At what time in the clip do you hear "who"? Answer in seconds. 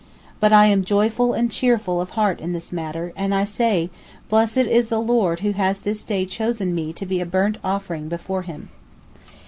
5.41-5.51